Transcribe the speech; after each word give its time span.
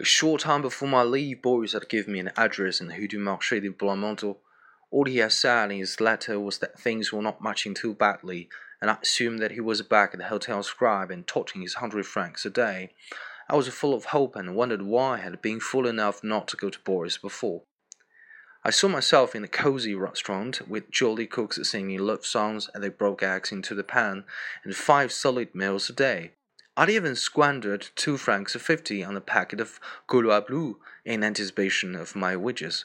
A 0.00 0.04
short 0.04 0.42
time 0.42 0.62
before 0.62 0.88
my 0.88 1.02
leave, 1.02 1.42
Boris 1.42 1.72
had 1.72 1.88
given 1.88 2.12
me 2.12 2.20
an 2.20 2.30
address 2.36 2.80
in 2.80 2.86
the 2.86 2.94
Rue 2.94 3.08
du 3.08 3.18
Marché 3.18 3.60
de 3.60 3.68
Blancs 3.68 4.00
Manteaux. 4.00 4.36
All 4.92 5.06
he 5.06 5.16
had 5.16 5.32
said 5.32 5.72
in 5.72 5.78
his 5.78 6.00
letter 6.00 6.38
was 6.38 6.58
that 6.58 6.78
things 6.78 7.12
were 7.12 7.20
not 7.20 7.42
matching 7.42 7.74
too 7.74 7.94
badly, 7.94 8.48
and 8.80 8.92
I 8.92 8.98
assumed 9.02 9.40
that 9.40 9.50
he 9.50 9.60
was 9.60 9.82
back 9.82 10.10
at 10.12 10.18
the 10.18 10.26
Hotel 10.26 10.62
Scribe 10.62 11.10
and 11.10 11.26
touching 11.26 11.62
his 11.62 11.74
hundred 11.74 12.06
francs 12.06 12.46
a 12.46 12.50
day. 12.50 12.92
I 13.48 13.56
was 13.56 13.66
full 13.66 13.92
of 13.92 14.04
hope 14.06 14.36
and 14.36 14.54
wondered 14.54 14.82
why 14.82 15.14
I 15.14 15.22
had 15.22 15.42
been 15.42 15.58
fool 15.58 15.88
enough 15.88 16.22
not 16.22 16.46
to 16.48 16.56
go 16.56 16.70
to 16.70 16.78
Boris 16.84 17.18
before. 17.18 17.62
I 18.62 18.70
saw 18.70 18.86
myself 18.86 19.34
in 19.34 19.42
a 19.42 19.48
cozy 19.48 19.96
restaurant 19.96 20.68
with 20.68 20.92
jolly 20.92 21.26
cooks 21.26 21.58
singing 21.68 21.98
love 21.98 22.24
songs 22.24 22.70
as 22.72 22.82
they 22.82 22.88
broke 22.88 23.24
eggs 23.24 23.50
into 23.50 23.74
the 23.74 23.82
pan, 23.82 24.24
and 24.62 24.76
five 24.76 25.10
solid 25.10 25.56
meals 25.56 25.90
a 25.90 25.92
day. 25.92 26.34
I'd 26.78 26.90
even 26.90 27.16
squandered 27.16 27.88
two 27.96 28.16
francs 28.16 28.54
fifty 28.54 29.02
on 29.02 29.16
a 29.16 29.20
packet 29.20 29.60
of 29.60 29.80
Gaulois 30.06 30.46
Blue 30.46 30.78
in 31.04 31.24
anticipation 31.24 31.96
of 31.96 32.14
my 32.14 32.36
wages. 32.36 32.84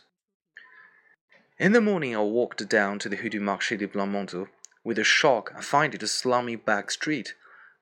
In 1.59 1.73
the 1.73 1.79
morning, 1.79 2.15
I 2.15 2.21
walked 2.21 2.67
down 2.67 2.97
to 2.97 3.07
the 3.07 3.17
Rue 3.17 3.29
du 3.29 3.39
Marché 3.39 3.77
de 3.77 3.87
Blancs 3.87 4.11
Manteaux. 4.11 4.47
With 4.83 4.97
a 4.97 5.03
shock, 5.03 5.53
I 5.55 5.61
find 5.61 5.93
it 5.93 6.01
a 6.01 6.07
slummy 6.07 6.55
back 6.55 6.89
street, 6.89 7.35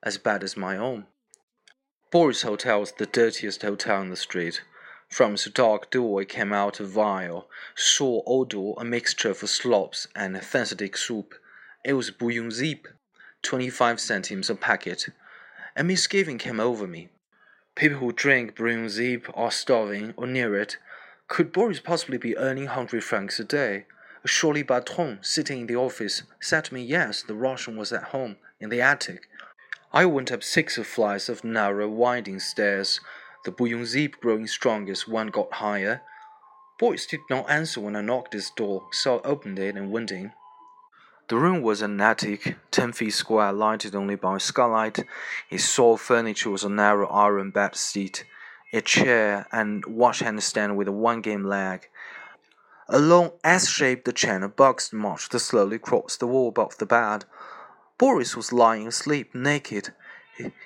as 0.03 0.17
bad 0.17 0.43
as 0.43 0.57
my 0.57 0.75
own. 0.75 1.05
Boris 2.11 2.41
Hotel 2.41 2.81
was 2.81 2.91
the 2.91 3.05
dirtiest 3.05 3.61
hotel 3.61 4.02
in 4.02 4.09
the 4.09 4.17
street. 4.17 4.63
From 5.07 5.35
its 5.35 5.49
dark 5.49 5.91
door 5.91 6.19
I 6.19 6.25
came 6.25 6.52
out 6.52 6.81
a 6.81 6.85
vile, 6.85 7.47
sore 7.73 8.21
odor, 8.27 8.73
a 8.77 8.83
mixture 8.83 9.30
of 9.30 9.38
slops 9.38 10.09
and 10.13 10.35
synthetic 10.43 10.97
soup. 10.97 11.35
It 11.85 11.93
was 11.93 12.11
bouillon 12.11 12.52
zeep, 12.52 12.89
twenty-five 13.41 14.02
centimes 14.02 14.49
a 14.49 14.55
packet. 14.55 15.07
A 15.75 15.84
misgiving 15.84 16.38
came 16.38 16.59
over 16.59 16.88
me. 16.88 17.09
People 17.75 17.99
who 17.99 18.11
drink 18.11 18.55
bouillon 18.55 18.89
zeep 18.89 19.27
are 19.34 19.52
starving 19.52 20.13
or 20.17 20.27
near 20.27 20.55
it. 20.55 20.77
Could 21.27 21.52
Boris 21.52 21.80
possibly 21.80 22.17
be 22.17 22.38
earning 22.38 22.67
hundred 22.67 23.03
francs 23.03 23.39
a 23.39 23.44
day? 23.44 23.86
Surely 24.25 24.64
Bertrand, 24.64 25.19
sitting 25.22 25.61
in 25.61 25.67
the 25.67 25.75
office, 25.75 26.23
said 26.39 26.66
to 26.66 26.73
me 26.73 26.83
yes, 26.83 27.23
the 27.23 27.33
Russian 27.33 27.77
was 27.77 27.92
at 27.92 28.05
home, 28.05 28.38
in 28.59 28.69
the 28.69 28.81
attic. 28.81 29.27
I 29.94 30.05
went 30.05 30.31
up 30.31 30.44
six 30.44 30.77
flights 30.77 31.30
of 31.30 31.44
narrow, 31.44 31.88
winding 31.88 32.39
stairs 32.39 32.99
the 33.44 33.52
bouillon 33.52 33.86
zeep 33.86 34.19
growing 34.19 34.45
stronger 34.45 34.92
as 34.92 35.08
one 35.08 35.27
got 35.27 35.53
higher. 35.53 36.02
Boris 36.77 37.05
did 37.05 37.22
not 37.30 37.49
answer 37.49 37.80
when 37.80 37.95
I 37.95 38.02
knocked 38.02 38.33
his 38.33 38.52
door, 38.52 38.88
so 38.92 39.17
I 39.19 39.27
opened 39.27 39.58
it 39.58 39.75
and 39.75 39.92
went 39.92 40.11
in. 40.11 40.33
The 41.31 41.37
room 41.37 41.61
was 41.61 41.81
an 41.81 42.01
attic, 42.01 42.57
ten 42.71 42.91
feet 42.91 43.11
square, 43.11 43.53
lighted 43.53 43.95
only 43.95 44.15
by 44.15 44.35
a 44.35 44.39
skylight. 44.41 45.05
Its 45.49 45.63
sole 45.63 45.95
furniture 45.95 46.49
was 46.49 46.65
a 46.65 46.69
narrow 46.69 47.07
iron 47.07 47.51
bed 47.51 47.73
seat, 47.73 48.25
a 48.73 48.81
chair, 48.81 49.47
and 49.49 49.85
washhand 49.85 50.43
stand 50.43 50.75
with 50.75 50.89
a 50.89 50.91
one-game 50.91 51.45
leg. 51.45 51.87
A 52.89 52.99
long 52.99 53.31
S-shaped 53.45 54.13
channel 54.13 54.49
box 54.49 54.91
marched 54.91 55.31
slowly 55.39 55.77
across 55.77 56.17
the 56.17 56.27
wall 56.27 56.49
above 56.49 56.77
the 56.79 56.85
bed. 56.85 57.23
Boris 57.97 58.35
was 58.35 58.52
lying 58.52 58.85
asleep, 58.85 59.33
naked 59.33 59.93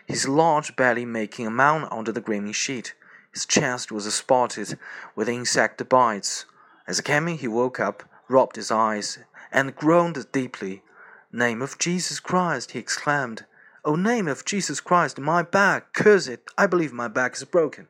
his 0.08 0.27
large 0.27 0.75
belly 0.75 1.05
making 1.05 1.45
a 1.45 1.52
mound 1.52 1.88
under 1.91 2.11
the 2.11 2.21
gleaming 2.21 2.53
sheet. 2.53 2.95
His 3.31 3.45
chest 3.45 3.91
was 3.91 4.11
spotted 4.11 4.80
with 5.16 5.30
insect 5.30 5.88
bites. 5.88 6.45
As 6.88 6.97
he 6.97 7.03
came 7.03 7.27
in, 7.27 7.38
he 7.38 7.47
woke 7.47 7.80
up, 7.80 8.02
rubbed 8.27 8.55
his 8.55 8.71
eyes, 8.71 9.19
and 9.56 9.73
groaned 9.73 10.30
deeply. 10.34 10.84
Name 11.31 11.61
of 11.61 11.80
Jesus 11.80 12.20
Christ, 12.20 12.72
he 12.72 12.80
exclaimed. 12.80 13.45
Oh, 13.86 13.95
name 13.95 14.28
of 14.28 14.44
Jesus 14.44 14.81
Christ, 14.81 15.17
my 15.17 15.44
back, 15.44 15.94
curse 15.94 16.28
it, 16.28 16.44
I 16.58 16.67
believe 16.67 16.92
my 16.92 17.08
back 17.08 17.36
is 17.36 17.44
broken. 17.45 17.88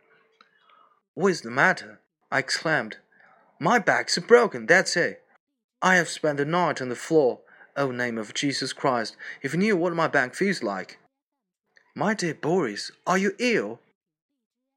What 1.16 1.30
is 1.30 1.42
the 1.42 1.50
matter? 1.50 2.02
I 2.32 2.40
exclaimed. 2.40 2.98
My 3.60 3.80
back's 3.80 4.18
broken, 4.20 4.68
that's 4.68 4.96
it. 4.96 5.24
I 5.82 5.96
have 5.96 6.08
spent 6.08 6.38
the 6.38 6.46
night 6.46 6.82
on 6.82 6.90
the 6.90 6.96
floor. 6.96 7.40
Oh, 7.76 7.90
name 7.90 8.20
of 8.20 8.36
Jesus 8.36 8.72
Christ, 8.72 9.18
if 9.42 9.54
you 9.54 9.60
knew 9.60 9.76
what 9.76 9.96
my 9.96 10.08
back 10.08 10.36
feels 10.36 10.62
like. 10.62 11.00
My 11.96 12.14
dear 12.14 12.36
Boris, 12.36 12.92
are 13.08 13.18
you 13.18 13.34
ill? 13.40 13.80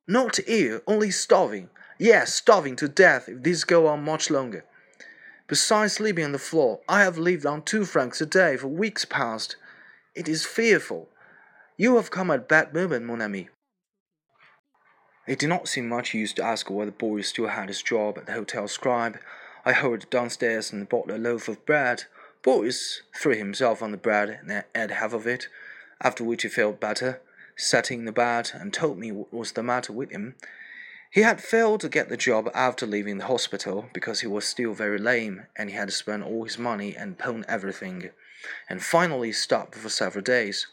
Not 0.07 0.39
ill, 0.47 0.81
only 0.87 1.11
starving. 1.11 1.69
Yes, 1.99 2.33
starving 2.33 2.77
to 2.77 2.89
death 2.89 3.29
if 3.29 3.43
this 3.43 3.65
go 3.65 3.89
on 3.89 4.05
much 4.05 4.31
longer. 4.31 4.65
Besides 5.49 5.95
sleeping 5.95 6.25
on 6.25 6.33
the 6.33 6.39
floor, 6.39 6.81
I 6.89 7.03
have 7.03 7.17
lived 7.17 7.47
on 7.47 7.63
two 7.63 7.87
francs 7.87 8.21
a 8.21 8.27
day 8.27 8.57
for 8.57 8.69
weeks 8.69 9.05
past. 9.05 9.57
It 10.15 10.29
is 10.29 10.45
fearful. 10.45 11.09
You 11.79 11.97
have 11.97 12.11
come 12.11 12.31
at 12.31 12.41
a 12.41 12.43
bad 12.43 12.75
moment, 12.75 13.07
mon 13.07 13.23
ami. 13.23 13.49
It 15.27 15.39
did 15.39 15.49
not 15.49 15.67
seem 15.67 15.89
much 15.89 16.15
use 16.15 16.33
to 16.35 16.45
ask 16.45 16.71
whether 16.71 16.91
Boris 16.91 17.29
still 17.29 17.49
had 17.49 17.69
his 17.69 17.83
job 17.83 18.19
at 18.19 18.27
the 18.27 18.33
Hotel 18.33 18.69
Scribe. 18.69 19.19
I 19.65 19.73
hurried 19.73 20.11
downstairs 20.11 20.71
and 20.73 20.89
bought 20.89 21.11
a 21.11 21.17
loaf 21.17 21.49
of 21.49 21.65
bread. 21.65 22.05
Boris 22.43 23.03
threw 23.17 23.35
himself 23.35 23.83
on 23.83 23.91
the 23.91 23.97
bread 23.97 24.41
and 24.43 24.65
ate 24.75 24.91
half 24.91 25.13
of 25.13 25.27
it 25.27 25.49
after 26.01 26.25
which 26.25 26.43
he 26.43 26.49
felt 26.49 26.81
better, 26.81 27.21
sat 27.57 27.91
in 27.91 28.05
the 28.05 28.13
bed, 28.13 28.51
and 28.55 28.73
told 28.73 28.99
me 28.99 29.11
what 29.11 29.33
was 29.33 29.53
the 29.53 29.63
matter 29.63 29.93
with 29.93 30.11
him. 30.11 30.37
He 31.11 31.23
had 31.23 31.43
failed 31.43 31.81
to 31.81 31.89
get 31.89 32.09
the 32.09 32.17
job 32.17 32.51
after 32.55 32.87
leaving 32.87 33.19
the 33.19 33.27
hospital 33.27 33.89
because 33.95 34.21
he 34.21 34.27
was 34.27 34.45
still 34.45 34.75
very 34.75 34.99
lame 34.99 35.47
and 35.57 35.71
he 35.71 35.77
had 35.77 35.93
spent 35.93 36.25
all 36.25 36.45
his 36.45 36.59
money 36.59 36.95
and 36.95 37.19
pawned 37.19 37.47
everything, 37.49 38.11
and 38.69 38.83
finally 38.83 39.33
stopped 39.33 39.75
for 39.75 39.89
several 39.89 40.23
days. 40.23 40.67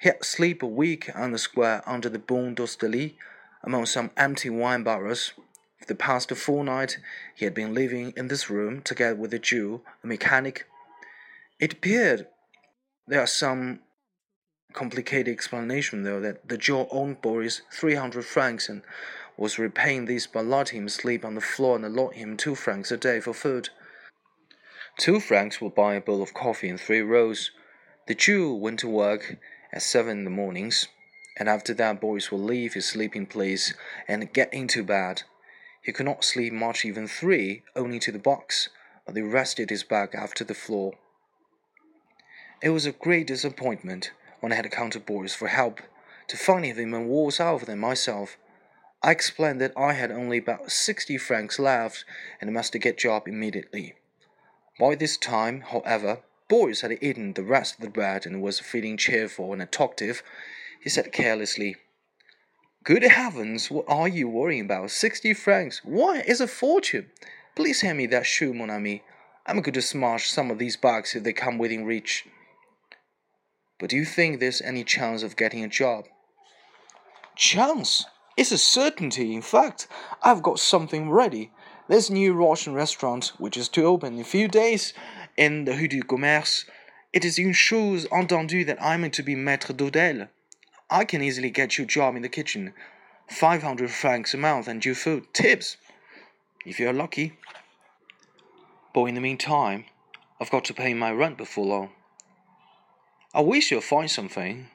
He 0.00 0.08
had 0.08 0.24
slept 0.24 0.62
a 0.62 0.66
week 0.66 1.10
on 1.14 1.30
the 1.30 1.38
square 1.38 1.82
under 1.86 2.08
the 2.08 2.18
Pont 2.18 2.56
d'Austerlitz 2.56 3.14
among 3.62 3.86
some 3.86 4.10
empty 4.16 4.50
wine 4.50 4.82
barrels. 4.82 5.32
For 5.78 5.86
the 5.86 5.94
past 5.94 6.30
fortnight, 6.32 6.98
he 7.36 7.44
had 7.44 7.54
been 7.54 7.72
living 7.72 8.12
in 8.16 8.26
this 8.26 8.50
room 8.50 8.82
together 8.82 9.14
with 9.14 9.32
a 9.32 9.38
Jew, 9.38 9.82
a 10.02 10.06
mechanic. 10.08 10.66
It 11.60 11.74
appeared 11.74 12.26
there 13.06 13.20
are 13.20 13.28
some 13.28 13.80
complicated 14.72 15.32
explanation, 15.32 16.02
though, 16.02 16.20
that 16.20 16.48
the 16.48 16.58
Jew 16.58 16.86
owed 16.90 17.22
Boris 17.22 17.62
300 17.72 18.24
francs 18.24 18.68
and 18.68 18.82
was 19.36 19.58
repaying 19.58 20.04
this 20.04 20.26
by 20.26 20.40
letting 20.40 20.82
him 20.82 20.88
sleep 20.88 21.24
on 21.24 21.34
the 21.34 21.40
floor 21.40 21.76
and 21.76 21.84
allowing 21.84 22.18
him 22.18 22.36
two 22.36 22.54
francs 22.54 22.90
a 22.90 22.96
day 22.96 23.20
for 23.20 23.32
food. 23.32 23.70
Two 24.98 25.20
francs 25.20 25.60
would 25.60 25.74
buy 25.74 25.94
a 25.94 26.00
bowl 26.00 26.22
of 26.22 26.34
coffee 26.34 26.68
and 26.68 26.80
three 26.80 27.00
rolls. 27.00 27.50
The 28.06 28.14
Jew 28.14 28.54
went 28.54 28.80
to 28.80 28.88
work 28.88 29.38
at 29.72 29.82
seven 29.82 30.18
in 30.18 30.24
the 30.24 30.30
mornings, 30.30 30.88
and 31.36 31.48
after 31.48 31.72
that 31.74 32.00
Boris 32.00 32.30
would 32.30 32.42
leave 32.42 32.74
his 32.74 32.86
sleeping 32.86 33.26
place 33.26 33.72
and 34.06 34.32
get 34.32 34.52
into 34.52 34.82
bed. 34.82 35.22
He 35.82 35.92
could 35.92 36.06
not 36.06 36.24
sleep 36.24 36.52
much, 36.52 36.84
even 36.84 37.08
three, 37.08 37.62
only 37.74 37.98
to 38.00 38.12
the 38.12 38.18
box, 38.18 38.68
but 39.06 39.16
he 39.16 39.22
rested 39.22 39.70
his 39.70 39.82
back 39.82 40.14
after 40.14 40.44
the 40.44 40.54
floor. 40.54 40.92
It 42.62 42.70
was 42.70 42.86
a 42.86 42.92
great 42.92 43.26
disappointment 43.26 44.12
when 44.40 44.52
I 44.52 44.56
had 44.56 44.70
come 44.70 44.90
to 44.90 45.00
Boris 45.00 45.34
for 45.34 45.48
help, 45.48 45.80
to 46.28 46.36
find 46.36 46.64
him 46.64 46.78
even 46.78 47.08
worse 47.08 47.40
off 47.40 47.66
than 47.66 47.78
myself. 47.80 48.36
I 49.04 49.10
explained 49.10 49.60
that 49.60 49.76
I 49.76 49.94
had 49.94 50.12
only 50.12 50.38
about 50.38 50.70
sixty 50.70 51.18
francs 51.18 51.58
left 51.58 52.04
and 52.40 52.52
must 52.52 52.72
get 52.72 52.86
a 52.86 52.92
job 52.92 53.26
immediately. 53.26 53.94
By 54.78 54.94
this 54.94 55.16
time, 55.16 55.62
however, 55.62 56.20
Boris 56.48 56.82
had 56.82 56.96
eaten 57.02 57.32
the 57.32 57.42
rest 57.42 57.74
of 57.74 57.80
the 57.80 57.90
bread 57.90 58.26
and 58.26 58.40
was 58.40 58.60
feeling 58.60 58.96
cheerful 58.96 59.52
and 59.52 59.72
talkative. 59.72 60.22
He 60.80 60.88
said 60.88 61.12
carelessly, 61.12 61.76
Good 62.84 63.02
heavens, 63.02 63.70
what 63.70 63.86
are 63.88 64.08
you 64.08 64.28
worrying 64.28 64.66
about? 64.66 64.90
Sixty 64.90 65.34
francs? 65.34 65.80
Why, 65.84 66.22
it's 66.26 66.40
a 66.40 66.46
fortune. 66.46 67.10
Please 67.56 67.80
hand 67.80 67.98
me 67.98 68.06
that 68.06 68.26
shoe, 68.26 68.54
mon 68.54 68.70
ami. 68.70 69.02
I'm 69.46 69.60
going 69.60 69.74
to 69.74 69.82
smash 69.82 70.30
some 70.30 70.50
of 70.50 70.58
these 70.58 70.76
bugs 70.76 71.14
if 71.14 71.24
they 71.24 71.32
come 71.32 71.58
within 71.58 71.84
reach. 71.84 72.26
But 73.80 73.90
do 73.90 73.96
you 73.96 74.04
think 74.04 74.38
there's 74.38 74.62
any 74.62 74.84
chance 74.84 75.22
of 75.22 75.36
getting 75.36 75.64
a 75.64 75.68
job? 75.68 76.06
Chance? 77.34 78.04
It's 78.36 78.50
a 78.50 78.58
certainty. 78.58 79.34
In 79.34 79.42
fact, 79.42 79.86
I've 80.22 80.42
got 80.42 80.58
something 80.58 81.10
ready. 81.10 81.50
This 81.88 82.08
new 82.08 82.32
Russian 82.32 82.72
restaurant 82.72 83.32
which 83.36 83.56
is 83.56 83.68
to 83.70 83.84
open 83.84 84.14
in 84.14 84.20
a 84.20 84.24
few 84.24 84.48
days 84.48 84.94
in 85.36 85.64
the 85.64 85.72
Rue 85.72 85.88
du 85.88 86.02
Commerce. 86.02 86.64
It 87.12 87.24
is 87.26 87.38
une 87.38 87.52
chose 87.52 88.06
entendue 88.06 88.64
that 88.64 88.82
I'm 88.82 89.10
to 89.10 89.22
be 89.22 89.34
maître 89.34 89.76
d'hôtel. 89.76 90.28
I 90.88 91.04
can 91.04 91.22
easily 91.22 91.50
get 91.50 91.76
you 91.76 91.84
a 91.84 91.86
job 91.86 92.16
in 92.16 92.22
the 92.22 92.28
kitchen. 92.30 92.72
500 93.28 93.90
francs 93.90 94.32
a 94.32 94.38
month 94.38 94.66
and 94.66 94.82
your 94.84 94.94
food, 94.94 95.32
tips, 95.34 95.76
if 96.64 96.78
you're 96.80 96.92
lucky. 96.92 97.38
But 98.94 99.04
in 99.04 99.14
the 99.14 99.20
meantime, 99.20 99.84
I've 100.40 100.50
got 100.50 100.64
to 100.66 100.74
pay 100.74 100.94
my 100.94 101.12
rent 101.12 101.36
before 101.36 101.66
long. 101.66 101.90
I 103.34 103.40
wish 103.40 103.70
you'll 103.70 103.80
find 103.80 104.10
something. 104.10 104.68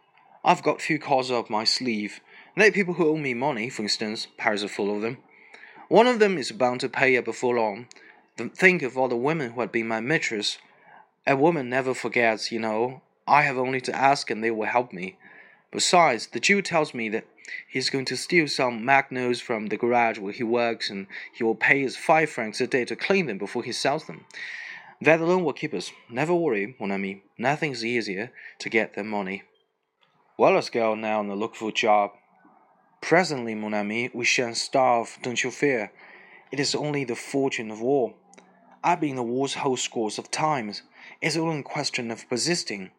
I've 0.44 0.64
got 0.64 0.78
a 0.78 0.84
few 0.84 1.00
cards 1.00 1.30
up 1.32 1.50
my 1.50 1.64
sleeve. 1.64 2.20
Are 2.58 2.72
people 2.72 2.96
who 2.96 3.08
owe 3.08 3.18
me 3.18 3.34
money, 3.34 3.70
for 3.70 3.84
instance. 3.84 4.28
Paris 4.38 4.64
is 4.64 4.72
full 4.72 4.96
of 4.96 5.02
them. 5.02 5.18
One 5.90 6.08
of 6.08 6.20
them 6.20 6.38
is 6.38 6.52
bound 6.52 6.82
to 6.82 6.90
pay 6.90 7.16
up 7.16 7.26
before 7.26 7.56
long. 7.56 7.88
Think 8.38 8.82
of 8.82 8.98
all 8.98 9.08
the 9.08 9.16
women 9.16 9.52
who 9.52 9.62
had 9.62 9.72
been 9.72 9.88
my 9.88 10.00
mistress. 10.00 10.58
A 11.26 11.36
woman 11.36 11.70
never 11.70 11.94
forgets, 11.94 12.52
you 12.52 12.60
know. 12.60 13.02
I 13.28 13.44
have 13.44 13.58
only 13.58 13.82
to 13.82 13.96
ask 13.96 14.30
and 14.30 14.44
they 14.44 14.52
will 14.52 14.68
help 14.68 14.92
me. 14.92 15.18
Besides, 15.72 16.28
the 16.28 16.40
Jew 16.40 16.62
tells 16.62 16.94
me 16.94 17.10
that 17.10 17.26
He's 17.68 17.90
going 17.90 18.06
to 18.06 18.18
steal 18.18 18.48
some 18.50 18.84
magnetos 18.84 19.42
from 19.42 19.68
the 19.68 19.78
garage 19.78 20.20
where 20.20 20.34
he 20.34 20.44
works, 20.44 20.90
and 20.90 21.08
he 21.34 21.44
will 21.44 21.56
pay 21.56 21.86
us 21.86 21.96
five 21.96 22.30
francs 22.30 22.60
a 22.60 22.68
day 22.68 22.84
to 22.86 22.96
clean 22.96 23.28
them 23.28 23.38
before 23.38 23.64
he 23.64 23.72
sells 23.72 24.06
them. 24.06 24.26
That 25.00 25.22
alone 25.22 25.46
will 25.46 25.54
keep 25.54 25.74
us. 25.74 25.92
Never 26.10 26.36
worry, 26.36 26.76
mon 26.80 26.92
ami. 26.92 27.24
Nothing's 27.38 27.86
easier 27.86 28.32
to 28.60 28.70
get 28.70 28.96
than 28.96 29.08
money. 29.08 29.44
Well, 30.38 30.54
let's 30.54 30.70
go 30.70 30.94
now 30.96 31.22
and 31.22 31.34
look 31.40 31.56
for 31.56 31.70
a 31.70 31.74
job. 31.74 32.12
Presently, 33.02 33.56
mon 33.56 33.74
ami, 33.74 34.10
we 34.14 34.26
shan't 34.26 34.58
starve, 34.58 35.18
don't 35.22 35.44
you 35.44 35.52
fear. 35.52 35.92
It 36.52 36.60
is 36.60 36.76
only 36.76 37.04
the 37.04 37.16
fortune 37.16 37.72
of 37.72 37.82
war. 37.82 38.14
I've 38.84 39.00
been 39.00 39.12
in 39.12 39.16
the 39.18 39.24
war's 39.24 39.56
whole 39.56 39.78
scores 39.78 40.18
of 40.18 40.32
times. 40.32 40.82
It's 41.22 41.38
only 41.38 41.60
a 41.60 41.64
question 41.64 42.12
of 42.12 42.28
persisting. 42.30 42.92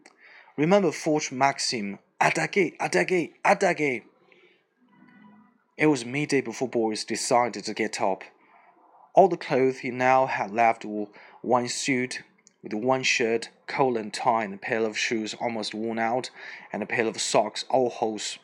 Remember 0.56 0.92
Foch's 0.92 1.30
maxim, 1.30 1.98
attaquez, 2.20 2.76
attaquez, 2.78 3.32
attaquez. 3.44 4.02
It 5.76 5.86
was 5.86 6.04
midday 6.04 6.40
before 6.40 6.68
Boris 6.68 7.04
decided 7.04 7.64
to 7.64 7.74
get 7.74 8.00
up. 8.00 8.24
All 9.14 9.28
the 9.28 9.36
clothes 9.36 9.78
he 9.78 9.90
now 9.90 10.26
had 10.26 10.50
left 10.50 10.84
were 10.84 11.06
one 11.42 11.68
suit 11.68 12.22
with 12.62 12.74
one 12.74 13.02
shirt, 13.02 13.50
collar 13.66 14.00
and 14.00 14.12
tie, 14.12 14.44
and 14.44 14.54
a 14.54 14.58
pair 14.58 14.84
of 14.84 14.98
shoes 14.98 15.34
almost 15.34 15.74
worn 15.74 15.98
out, 15.98 16.30
and 16.72 16.82
a 16.82 16.86
pair 16.86 17.06
of 17.06 17.20
socks 17.20 17.64
all 17.68 17.90
holes. 17.90 18.38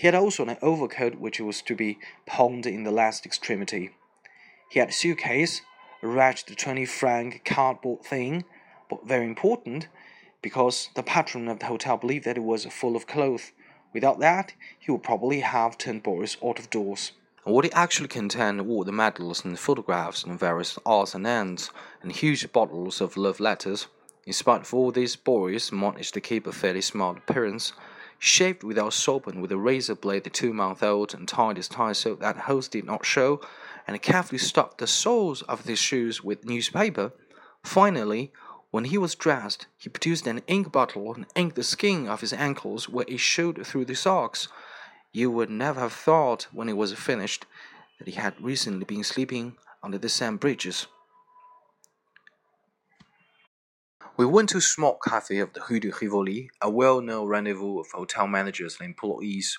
He 0.00 0.06
had 0.06 0.14
also 0.14 0.46
an 0.46 0.56
overcoat 0.62 1.16
which 1.16 1.40
was 1.40 1.60
to 1.60 1.74
be 1.74 1.98
pawned 2.24 2.64
in 2.64 2.84
the 2.84 2.90
last 2.90 3.26
extremity. 3.26 3.90
He 4.70 4.80
had 4.80 4.88
a 4.88 4.92
suitcase, 4.92 5.60
a 6.02 6.08
wretched 6.08 6.56
twenty 6.56 6.86
franc 6.86 7.44
cardboard 7.44 8.02
thing, 8.02 8.44
but 8.88 9.06
very 9.06 9.26
important, 9.26 9.88
because 10.40 10.88
the 10.94 11.02
patron 11.02 11.48
of 11.48 11.58
the 11.58 11.66
hotel 11.66 11.98
believed 11.98 12.24
that 12.24 12.38
it 12.38 12.44
was 12.44 12.64
full 12.64 12.96
of 12.96 13.06
clothes. 13.06 13.52
Without 13.92 14.20
that, 14.20 14.54
he 14.78 14.90
would 14.90 15.02
probably 15.02 15.40
have 15.40 15.76
turned 15.76 16.02
Boris 16.02 16.38
out 16.42 16.58
of 16.58 16.70
doors. 16.70 17.12
What 17.44 17.66
it 17.66 17.72
actually 17.74 18.08
contained 18.08 18.66
were 18.66 18.86
the 18.86 18.92
medals 18.92 19.44
and 19.44 19.58
photographs 19.58 20.24
and 20.24 20.40
various 20.40 20.78
odds 20.86 21.14
and 21.14 21.26
ends, 21.26 21.70
and 22.00 22.10
huge 22.10 22.50
bottles 22.52 23.02
of 23.02 23.18
love 23.18 23.38
letters. 23.38 23.86
In 24.24 24.32
spite 24.32 24.62
of 24.62 24.72
all 24.72 24.92
this, 24.92 25.14
Boris 25.14 25.70
managed 25.70 26.14
to 26.14 26.22
keep 26.22 26.46
a 26.46 26.52
fairly 26.52 26.80
smart 26.80 27.18
appearance. 27.18 27.74
Shaved 28.22 28.62
without 28.62 28.92
soap 28.92 29.26
and 29.26 29.40
with 29.40 29.50
a 29.50 29.56
razor 29.56 29.94
blade 29.94 30.24
the 30.24 30.30
two 30.30 30.52
month 30.52 30.82
old, 30.82 31.14
and 31.14 31.26
tied 31.26 31.56
his 31.56 31.68
tie 31.68 31.94
so 31.94 32.14
that 32.16 32.36
holes 32.36 32.68
did 32.68 32.84
not 32.84 33.06
show, 33.06 33.40
and 33.86 34.02
carefully 34.02 34.36
stuffed 34.38 34.76
the 34.76 34.86
soles 34.86 35.40
of 35.42 35.64
his 35.64 35.78
shoes 35.78 36.22
with 36.22 36.44
newspaper. 36.44 37.12
Finally, 37.64 38.30
when 38.70 38.84
he 38.84 38.98
was 38.98 39.14
dressed, 39.14 39.68
he 39.78 39.88
produced 39.88 40.26
an 40.26 40.42
ink 40.46 40.70
bottle 40.70 41.14
and 41.14 41.24
inked 41.34 41.56
the 41.56 41.62
skin 41.62 42.08
of 42.08 42.20
his 42.20 42.34
ankles 42.34 42.90
where 42.90 43.06
it 43.08 43.20
showed 43.20 43.66
through 43.66 43.86
the 43.86 43.96
socks. 43.96 44.48
You 45.12 45.30
would 45.30 45.48
never 45.48 45.80
have 45.80 45.94
thought, 45.94 46.46
when 46.52 46.68
it 46.68 46.76
was 46.76 46.92
finished, 46.92 47.46
that 47.98 48.06
he 48.06 48.14
had 48.20 48.38
recently 48.38 48.84
been 48.84 49.02
sleeping 49.02 49.56
under 49.82 49.96
the 49.96 50.10
Seine 50.10 50.36
bridges. 50.36 50.86
We 54.16 54.26
went 54.26 54.50
to 54.50 54.58
a 54.58 54.60
small 54.60 54.98
cafe 54.98 55.38
of 55.38 55.52
the 55.52 55.62
Rue 55.70 55.80
de 55.80 55.90
Rivoli, 55.90 56.50
a 56.60 56.68
well-known 56.68 57.26
rendezvous 57.26 57.80
of 57.80 57.92
hotel 57.92 58.26
managers 58.26 58.76
and 58.78 58.86
employees. 58.86 59.58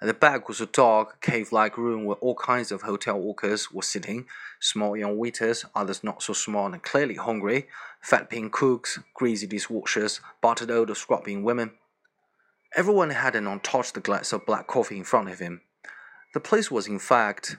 At 0.00 0.06
the 0.06 0.14
back 0.14 0.48
was 0.48 0.60
a 0.60 0.66
dark, 0.66 1.20
cave-like 1.20 1.76
room 1.76 2.04
where 2.04 2.16
all 2.16 2.34
kinds 2.34 2.72
of 2.72 2.82
hotel 2.82 3.20
workers 3.20 3.70
were 3.70 3.82
sitting, 3.82 4.26
small 4.60 4.96
young 4.96 5.18
waiters, 5.18 5.66
others 5.74 6.02
not 6.02 6.22
so 6.22 6.32
small 6.32 6.72
and 6.72 6.82
clearly 6.82 7.16
hungry, 7.16 7.68
fat 8.00 8.30
pink 8.30 8.52
cooks, 8.52 8.98
greasy 9.14 9.46
dishwashers, 9.46 10.20
battered 10.40 10.70
old 10.70 10.96
scrubbing 10.96 11.42
women. 11.42 11.72
Everyone 12.74 13.10
had 13.10 13.36
an 13.36 13.46
untouched 13.46 14.00
glass 14.02 14.32
of 14.32 14.46
black 14.46 14.66
coffee 14.66 14.96
in 14.96 15.04
front 15.04 15.28
of 15.28 15.38
him. 15.38 15.60
The 16.34 16.40
place 16.40 16.70
was, 16.70 16.86
in 16.86 16.98
fact, 16.98 17.56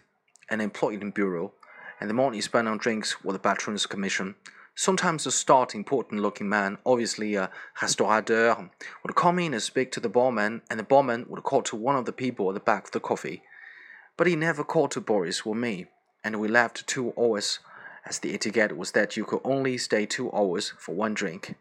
an 0.50 0.62
employed 0.62 1.14
bureau, 1.14 1.54
and 2.00 2.10
the 2.10 2.16
money 2.16 2.42
spent 2.42 2.68
on 2.68 2.78
drinks 2.78 3.24
was 3.24 3.34
the 3.34 3.40
patron's 3.40 3.86
commission. 3.86 4.36
Sometimes 4.76 5.28
a 5.28 5.32
stout, 5.32 5.76
important-looking 5.76 6.50
man, 6.50 6.80
obviously 6.84 7.38
uh, 7.38 7.46
a 7.46 7.50
restaurateur, 7.80 8.70
would 9.04 9.16
come 9.16 9.38
in 9.38 9.54
and 9.54 9.62
speak 9.62 9.92
to 9.92 10.00
the 10.00 10.10
barman, 10.10 10.64
and 10.68 10.80
the 10.80 10.84
barman 10.84 11.26
would 11.30 11.44
call 11.44 11.62
to 11.62 11.76
one 11.76 11.96
of 11.96 12.06
the 12.06 12.12
people 12.12 12.50
at 12.50 12.56
the 12.56 12.60
back 12.60 12.86
of 12.86 12.92
the 12.92 13.00
coffee. 13.00 13.44
But 14.18 14.26
he 14.26 14.36
never 14.36 14.64
called 14.64 14.90
to 14.92 15.02
Boris 15.02 15.42
or 15.42 15.54
me, 15.54 15.88
and 16.24 16.40
we 16.40 16.48
left 16.48 16.88
two 16.88 17.14
hours, 17.20 17.60
as 18.04 18.18
the 18.18 18.34
etiquette 18.34 18.76
was 18.76 18.94
that 18.94 19.16
you 19.16 19.26
could 19.26 19.42
only 19.44 19.78
stay 19.78 20.08
two 20.08 20.32
hours 20.32 20.74
for 20.80 20.96
one 20.96 21.14
drink. 21.14 21.56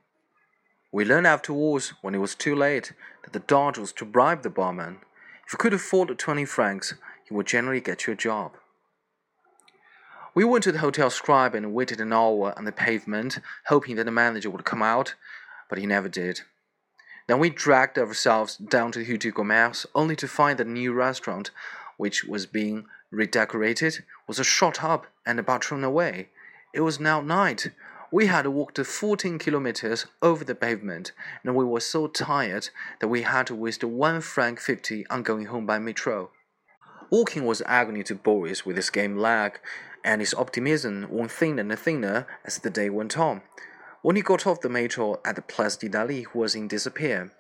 We 0.91 1.05
learned 1.05 1.27
afterwards, 1.27 1.93
when 2.01 2.15
it 2.15 2.19
was 2.19 2.35
too 2.35 2.57
late, 2.57 2.93
that 3.25 3.35
the 3.35 3.41
dodge 3.41 3.77
was 3.77 3.93
to 3.95 4.07
bribe 4.07 4.43
the 4.43 4.51
barman. 4.51 5.01
If 5.47 5.53
you 5.53 5.59
could 5.59 5.75
afford 5.75 6.19
20 6.19 6.47
francs, 6.47 6.95
he 7.25 7.35
would 7.35 7.47
generally 7.47 7.81
get 7.81 8.07
you 8.07 8.15
a 8.15 8.17
job. 8.17 8.53
We 10.35 10.45
went 10.45 10.65
to 10.65 10.73
the 10.73 10.79
Hotel 10.79 11.11
Scribe 11.11 11.55
and 11.55 11.75
waited 11.75 12.01
an 12.01 12.13
hour 12.13 12.55
on 12.57 12.65
the 12.65 12.73
pavement, 12.73 13.39
hoping 13.67 13.97
that 13.97 14.05
the 14.05 14.11
manager 14.11 14.49
would 14.49 14.65
come 14.65 14.83
out, 14.83 15.15
but 15.69 15.79
he 15.79 15.85
never 15.85 16.09
did. 16.09 16.41
Then 17.27 17.39
we 17.39 17.51
dragged 17.51 17.99
ourselves 17.99 18.57
down 18.57 18.93
to 18.93 19.01
the 19.01 19.05
Rue 19.05 19.19
du 19.19 19.31
Commerce, 19.31 19.85
only 19.95 20.17
to 20.17 20.27
find 20.27 20.59
that 20.59 20.65
the 20.65 20.71
new 20.71 20.95
restaurant, 20.95 21.51
which 21.99 22.25
was 22.25 22.47
being 22.47 22.87
redecorated, 23.11 24.05
was 24.27 24.39
a 24.39 24.45
shut 24.45 24.83
up 24.83 25.07
and 25.27 25.39
about 25.39 25.65
thrown 25.65 25.85
away. 25.85 26.31
It 26.73 26.81
was 26.81 26.99
now 26.99 27.21
night. 27.21 27.71
We 28.11 28.27
had 28.27 28.47
walked 28.47 28.79
14 28.79 29.39
kilometers 29.39 30.07
over 30.23 30.45
the 30.45 30.55
pavement, 30.55 31.13
and 31.45 31.55
we 31.55 31.65
were 31.65 31.81
so 31.81 32.07
tired 32.07 32.71
that 33.01 33.09
we 33.09 33.23
had 33.23 33.47
to 33.49 33.55
waste 33.55 33.85
one 33.85 34.23
franc 34.23 34.61
fifty 34.61 35.07
on 35.09 35.23
going 35.23 35.47
home 35.47 35.67
by 35.67 35.79
metro. 35.79 36.31
Walking 37.11 37.45
was 37.45 37.63
agony 37.67 38.03
to 38.05 38.15
Boris 38.15 38.65
with 38.65 38.77
his 38.77 38.89
game 38.89 39.19
leg, 39.19 39.61
and 40.05 40.21
his 40.21 40.35
optimism 40.35 41.07
went 41.11 41.31
thinner 41.31 41.61
and 41.63 41.79
thinner 41.79 42.27
as 42.45 42.59
the 42.59 42.71
day 42.71 42.91
went 42.91 43.19
on. 43.19 43.43
When 44.03 44.17
he 44.17 44.23
got 44.23 44.47
off 44.47 44.61
the 44.61 44.69
metro 44.69 45.21
at 45.25 45.37
the 45.37 45.43
Place 45.43 45.77
d'Italie, 45.77 46.21
he 46.21 46.27
was 46.39 46.55
in 46.55 46.69
despair. 46.69 47.33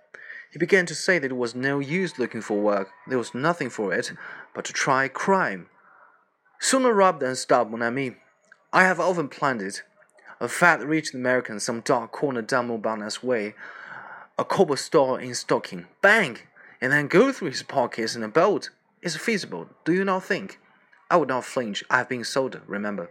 He 0.53 0.59
began 0.59 0.87
to 0.87 0.95
say 0.95 1.19
that 1.19 1.31
it 1.31 1.37
was 1.37 1.55
no 1.55 1.79
use 1.79 2.19
looking 2.19 2.43
for 2.43 2.61
work, 2.61 2.91
there 3.09 3.19
was 3.19 3.35
nothing 3.35 3.71
for 3.71 3.93
it 3.93 4.13
but 4.55 4.65
to 4.67 4.73
try 4.73 5.09
crime. 5.09 5.67
Sooner 6.61 6.93
rob 6.93 7.21
than 7.21 7.35
stop, 7.35 7.69
mon 7.71 7.83
ami. 7.83 8.17
I 8.73 8.85
have 8.85 9.01
often 9.01 9.29
planned 9.29 9.63
it. 9.63 9.83
A 10.41 10.49
fat 10.49 10.85
rich 10.85 11.15
American, 11.15 11.59
some 11.59 11.81
dark 11.81 12.13
corner 12.13 12.43
down 12.43 12.69
Montparnasse 12.69 13.23
way, 13.23 13.55
a 14.39 14.45
cobble 14.45 14.77
store 14.77 15.21
in 15.21 15.35
stocking, 15.35 15.87
bang, 16.01 16.39
and 16.81 16.93
then 16.93 17.07
go 17.09 17.33
through 17.33 17.51
his 17.51 17.63
pockets 17.63 18.15
in 18.15 18.23
a 18.23 18.29
boat. 18.29 18.71
Is 19.03 19.17
feasible, 19.17 19.69
do 19.85 19.93
you 19.93 20.05
not 20.05 20.25
think? 20.25 20.61
I 21.13 21.17
would 21.17 21.29
not 21.29 21.45
flinch. 21.45 21.85
I 21.91 21.99
have 21.99 22.09
been 22.09 22.25
sold, 22.25 22.59
remember. 22.67 23.11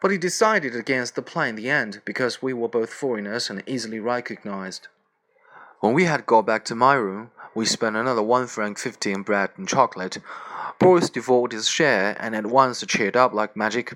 But 0.00 0.10
he 0.10 0.16
decided 0.16 0.74
against 0.74 1.14
the 1.14 1.20
plan 1.20 1.50
in 1.50 1.56
the 1.56 1.68
end 1.68 2.00
because 2.06 2.40
we 2.40 2.54
were 2.54 2.68
both 2.68 2.90
foreigners 2.90 3.50
and 3.50 3.62
easily 3.66 4.00
recognized. 4.00 4.88
When 5.80 5.92
we 5.92 6.04
had 6.04 6.24
got 6.24 6.46
back 6.46 6.64
to 6.64 6.74
my 6.74 6.94
room, 6.94 7.32
we 7.54 7.66
spent 7.66 7.96
another 7.96 8.22
one 8.22 8.46
franc 8.46 8.78
fifty 8.78 9.12
in 9.12 9.24
bread 9.24 9.50
and 9.58 9.68
chocolate. 9.68 10.16
Boris 10.78 11.10
devoured 11.10 11.52
his 11.52 11.68
share 11.68 12.16
and 12.18 12.34
at 12.34 12.46
once 12.46 12.82
cheered 12.86 13.14
up 13.14 13.34
like 13.34 13.54
magic. 13.54 13.92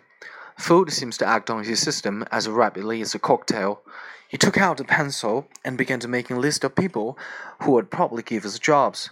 Food 0.58 0.92
seems 0.92 1.16
to 1.18 1.26
act 1.26 1.48
on 1.48 1.64
his 1.64 1.80
system 1.80 2.22
as 2.30 2.50
rapidly 2.50 3.00
as 3.00 3.14
a 3.14 3.18
cocktail. 3.18 3.80
He 4.28 4.37
took 4.37 4.58
out 4.58 4.78
a 4.78 4.84
pencil 4.84 5.48
and 5.64 5.78
began 5.78 6.00
to 6.00 6.08
make 6.08 6.28
a 6.28 6.37
list 6.37 6.64
of 6.64 6.75
people 6.75 7.16
who 7.62 7.70
would 7.72 7.90
probably 7.90 8.22
give 8.22 8.44
us 8.44 8.58
jobs. 8.58 9.08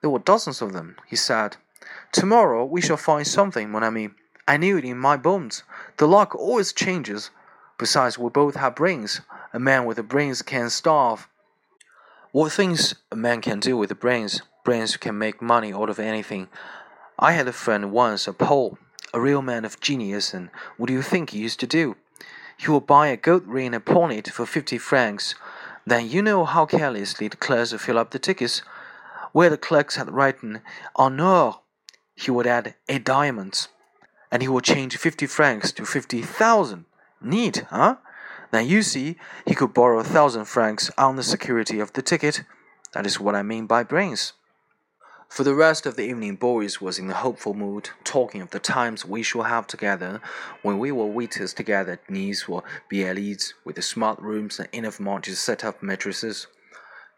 There 0.00 0.10
were 0.10 0.20
dozens 0.20 0.62
of 0.62 0.72
them, 0.72 0.94
he 1.08 1.16
said. 1.16 1.56
Tomorrow 2.12 2.64
we 2.64 2.80
shall 2.80 2.96
find 2.96 3.26
something, 3.26 3.70
mon 3.70 3.84
ami. 3.84 4.10
I 4.48 4.56
knew 4.56 4.76
it 4.76 4.84
in 4.84 4.98
my 4.98 5.16
bones. 5.16 5.62
The 5.98 6.08
luck 6.08 6.34
always 6.34 6.72
changes. 6.72 7.30
Besides, 7.78 8.18
we 8.18 8.30
both 8.30 8.56
have 8.56 8.74
brains. 8.74 9.20
A 9.52 9.60
man 9.60 9.84
with 9.84 10.08
brains 10.08 10.42
can 10.42 10.70
starve. 10.70 11.28
What 12.32 12.52
things 12.52 12.94
a 13.10 13.16
man 13.16 13.40
can 13.40 13.60
do 13.60 13.76
with 13.76 13.98
brains, 13.98 14.42
brains 14.64 14.96
can 14.96 15.18
make 15.18 15.40
money 15.40 15.72
out 15.72 15.88
of 15.88 15.98
anything. 15.98 16.48
I 17.18 17.32
had 17.32 17.48
a 17.48 17.52
friend 17.52 17.92
once, 17.92 18.26
a 18.26 18.32
Pole, 18.32 18.78
a 19.14 19.20
real 19.20 19.42
man 19.42 19.64
of 19.64 19.80
genius, 19.80 20.34
and 20.34 20.50
what 20.76 20.88
do 20.88 20.92
you 20.92 21.02
think 21.02 21.30
he 21.30 21.38
used 21.38 21.60
to 21.60 21.66
do? 21.66 21.96
He 22.56 22.70
would 22.70 22.86
buy 22.86 23.08
a 23.08 23.16
gold 23.16 23.46
ring 23.46 23.78
pawn 23.80 24.10
it 24.10 24.28
for 24.28 24.46
fifty 24.46 24.78
francs. 24.78 25.34
Then 25.86 26.08
you 26.08 26.22
know 26.22 26.44
how 26.44 26.66
carelessly 26.66 27.28
the 27.28 27.36
clerks 27.36 27.72
fill 27.72 27.98
up 27.98 28.10
the 28.10 28.18
tickets. 28.18 28.62
Where 29.32 29.48
the 29.48 29.56
clerks 29.56 29.96
had 29.96 30.12
written 30.12 30.60
en 30.98 31.20
or, 31.20 31.60
he 32.20 32.30
would 32.30 32.46
add 32.46 32.74
eight 32.88 33.04
diamonds, 33.04 33.68
and 34.30 34.42
he 34.42 34.48
would 34.48 34.64
change 34.64 34.96
fifty 34.96 35.26
francs 35.26 35.72
to 35.72 35.84
fifty 35.84 36.22
thousand. 36.22 36.84
Neat, 37.20 37.64
huh? 37.70 37.96
Then 38.50 38.66
you 38.66 38.82
see, 38.82 39.16
he 39.46 39.54
could 39.54 39.72
borrow 39.72 40.00
a 40.00 40.04
thousand 40.04 40.46
francs 40.46 40.90
on 40.98 41.16
the 41.16 41.22
security 41.22 41.80
of 41.80 41.92
the 41.92 42.02
ticket. 42.02 42.42
That 42.92 43.06
is 43.06 43.20
what 43.20 43.34
I 43.34 43.42
mean 43.42 43.66
by 43.66 43.84
brains. 43.84 44.32
For 45.28 45.44
the 45.44 45.54
rest 45.54 45.86
of 45.86 45.94
the 45.94 46.02
evening, 46.02 46.34
Boris 46.34 46.80
was 46.80 46.98
in 46.98 47.08
a 47.08 47.14
hopeful 47.14 47.54
mood, 47.54 47.90
talking 48.02 48.42
of 48.42 48.50
the 48.50 48.58
times 48.58 49.06
we 49.06 49.22
shall 49.22 49.44
have 49.44 49.68
together 49.68 50.20
when 50.62 50.80
we 50.80 50.90
were 50.90 51.06
waiters 51.06 51.54
together 51.54 51.92
at 51.92 52.10
Nice 52.10 52.48
or 52.48 52.64
Biarritz, 52.90 53.54
with 53.64 53.76
the 53.76 53.82
smart 53.82 54.18
rooms 54.20 54.58
and 54.58 54.68
enough 54.72 54.98
money 54.98 55.22
to 55.22 55.36
set 55.36 55.64
up 55.64 55.84
mattresses. 55.84 56.48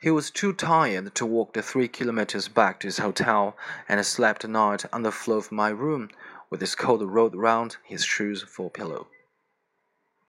He 0.02 0.10
was 0.10 0.32
too 0.32 0.52
tired 0.52 1.14
to 1.14 1.24
walk 1.24 1.52
the 1.52 1.62
three 1.62 1.86
kilometers 1.86 2.48
back 2.48 2.80
to 2.80 2.88
his 2.88 2.98
hotel, 2.98 3.56
and 3.88 4.04
slept 4.04 4.42
a 4.42 4.48
night 4.48 4.84
on 4.92 5.04
the 5.04 5.12
floor 5.12 5.38
of 5.38 5.52
my 5.52 5.68
room, 5.68 6.10
with 6.50 6.60
his 6.60 6.74
coat 6.74 7.00
rolled 7.02 7.36
round 7.36 7.76
his 7.84 8.04
shoes 8.04 8.42
for 8.42 8.66
a 8.66 8.70
pillow. 8.70 9.06